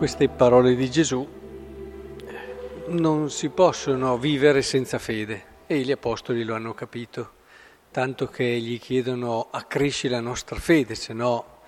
[0.00, 1.28] queste parole di Gesù
[2.86, 7.32] non si possono vivere senza fede e gli apostoli lo hanno capito,
[7.90, 11.58] tanto che gli chiedono accresci la nostra fede, se no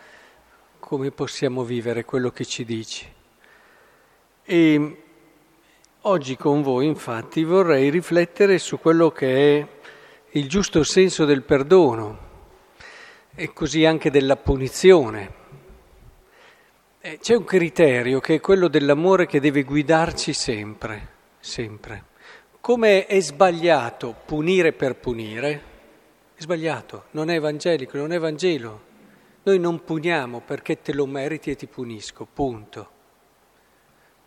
[0.79, 3.07] come possiamo vivere quello che ci dici.
[4.43, 5.03] E
[6.00, 9.68] oggi con voi infatti vorrei riflettere su quello che è
[10.30, 12.18] il giusto senso del perdono
[13.35, 15.40] e così anche della punizione
[17.20, 21.08] c'è un criterio che è quello dell'amore che deve guidarci sempre,
[21.40, 22.04] sempre.
[22.61, 25.62] Come è sbagliato punire per punire,
[26.36, 28.90] è sbagliato, non è evangelico, non è Vangelo.
[29.42, 32.91] Noi non puniamo perché te lo meriti e ti punisco, punto.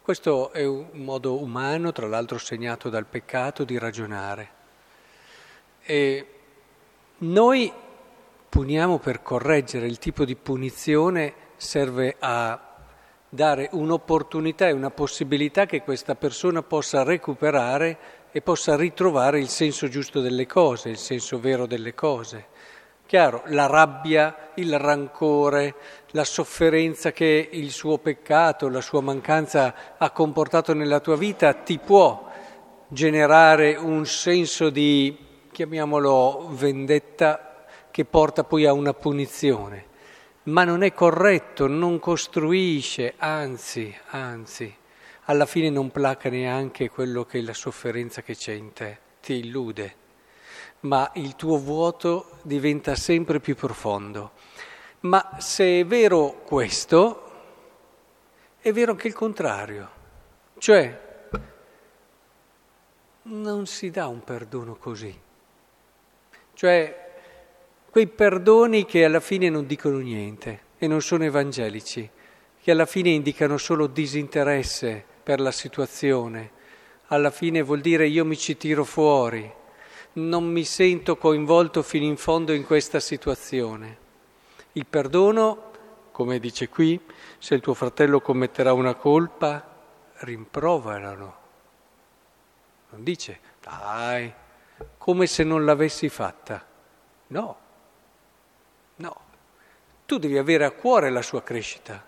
[0.01, 4.49] Questo è un modo umano, tra l'altro segnato dal peccato, di ragionare.
[5.81, 6.27] E
[7.19, 7.71] noi
[8.49, 12.59] puniamo per correggere, il tipo di punizione serve a
[13.29, 17.97] dare un'opportunità e una possibilità che questa persona possa recuperare
[18.31, 22.47] e possa ritrovare il senso giusto delle cose, il senso vero delle cose.
[23.05, 25.75] Chiaro, la rabbia, il rancore,
[26.11, 31.77] la sofferenza che il suo peccato, la sua mancanza ha comportato nella tua vita ti
[31.77, 32.31] può
[32.87, 35.15] generare un senso di,
[35.51, 39.93] chiamiamolo, vendetta che porta poi a una punizione
[40.45, 44.75] ma non è corretto, non costruisce, anzi, anzi,
[45.25, 49.33] alla fine non placa neanche quello che è la sofferenza che c'è in te, ti
[49.33, 49.95] illude,
[50.81, 54.31] ma il tuo vuoto diventa sempre più profondo.
[55.01, 57.31] Ma se è vero questo,
[58.59, 59.89] è vero anche il contrario,
[60.59, 61.03] cioè
[63.23, 65.21] non si dà un perdono così.
[66.53, 67.04] Cioè
[67.95, 72.09] quei perdoni che alla fine non dicono niente e non sono evangelici,
[72.61, 76.51] che alla fine indicano solo disinteresse per la situazione.
[77.05, 79.49] Alla fine vuol dire io mi ci tiro fuori,
[80.15, 83.97] non mi sento coinvolto fino in fondo in questa situazione.
[84.73, 85.71] Il perdono,
[86.11, 86.99] come dice qui,
[87.37, 89.73] se il tuo fratello commetterà una colpa,
[90.15, 91.35] rimproverano.
[92.89, 94.33] Non dice, dai,
[94.97, 96.61] come se non l'avessi fatta.
[97.27, 97.63] No,
[100.05, 102.05] tu devi avere a cuore la sua crescita.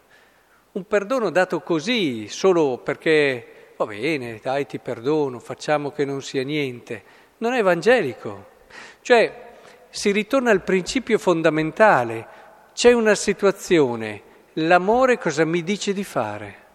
[0.74, 6.44] Un perdono dato così, solo perché va bene, dai ti perdono, facciamo che non sia
[6.44, 7.04] niente,
[7.38, 8.56] non è evangelico.
[9.02, 9.46] Cioè
[9.90, 12.28] si ritorna al principio fondamentale,
[12.74, 14.22] c'è una situazione,
[14.54, 16.66] l'amore cosa mi dice di fare?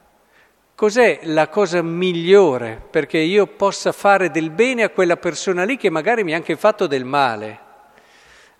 [0.74, 5.90] Cos'è la cosa migliore perché io possa fare del bene a quella persona lì che
[5.90, 7.70] magari mi ha anche fatto del male?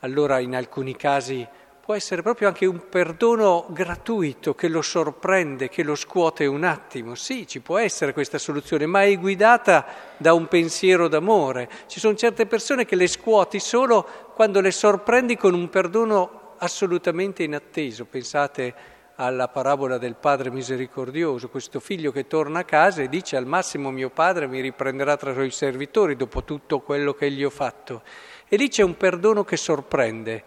[0.02, 1.46] allora in alcuni casi
[1.84, 7.16] può essere proprio anche un perdono gratuito che lo sorprende, che lo scuote un attimo.
[7.16, 9.84] Sì, ci può essere questa soluzione, ma è guidata
[10.16, 11.69] da un pensiero d'amore.
[11.88, 17.43] Ci sono certe persone che le scuoti solo quando le sorprendi con un perdono assolutamente
[17.43, 18.04] inatteso.
[18.04, 18.75] Pensate
[19.16, 23.91] alla parabola del padre misericordioso, questo figlio che torna a casa e dice al massimo
[23.91, 28.03] mio padre mi riprenderà tra i suoi servitori dopo tutto quello che gli ho fatto.
[28.49, 30.44] E lì c'è un perdono che sorprende,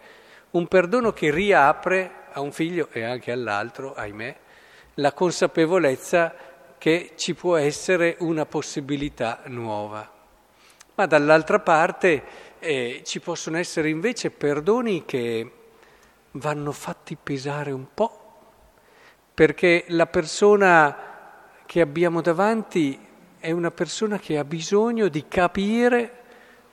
[0.56, 4.36] un perdono che riapre a un figlio e anche all'altro, ahimè,
[4.94, 6.34] la consapevolezza
[6.78, 10.10] che ci può essere una possibilità nuova.
[10.94, 12.22] Ma dall'altra parte
[12.58, 15.50] eh, ci possono essere invece perdoni che
[16.32, 18.20] vanno fatti pesare un po',
[19.34, 20.96] perché la persona
[21.66, 22.98] che abbiamo davanti
[23.38, 26.22] è una persona che ha bisogno di capire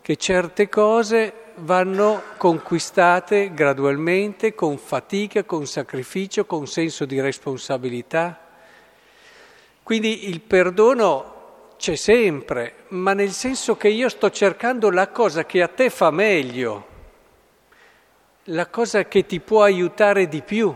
[0.02, 8.40] che certe cose vanno conquistate gradualmente, con fatica, con sacrificio, con senso di responsabilità.
[9.84, 15.62] Quindi il perdono c'è sempre, ma nel senso che io sto cercando la cosa che
[15.62, 16.88] a te fa meglio,
[18.46, 20.74] la cosa che ti può aiutare di più.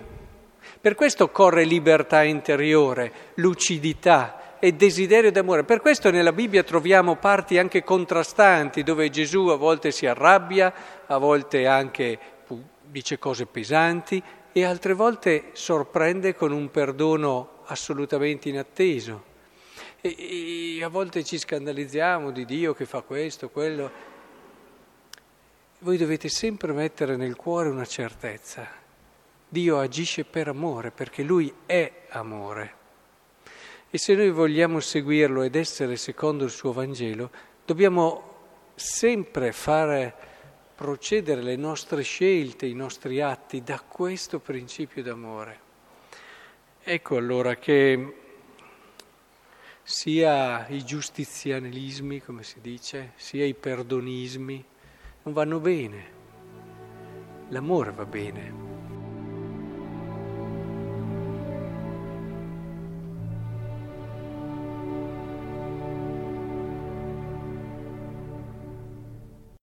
[0.79, 5.63] Per questo corre libertà interiore, lucidità, e desiderio d'amore.
[5.63, 10.73] Per questo nella Bibbia troviamo parti anche contrastanti, dove Gesù a volte si arrabbia,
[11.05, 12.19] a volte anche
[12.89, 14.21] dice cose pesanti
[14.51, 19.35] e altre volte sorprende con un perdono assolutamente inatteso.
[20.01, 23.91] E, e a volte ci scandalizziamo di Dio che fa questo, quello.
[25.79, 28.67] Voi dovete sempre mettere nel cuore una certezza.
[29.49, 32.85] Dio agisce per amore, perché Lui è amore.
[33.89, 37.31] E se noi vogliamo seguirlo ed essere secondo il suo Vangelo,
[37.65, 38.35] dobbiamo
[38.75, 40.13] sempre fare
[40.75, 45.59] procedere le nostre scelte, i nostri atti da questo principio d'amore.
[46.83, 48.15] Ecco allora che
[49.83, 54.63] sia i giustizianelismi, come si dice, sia i perdonismi,
[55.23, 56.15] non vanno bene.
[57.49, 58.66] L'amore va bene.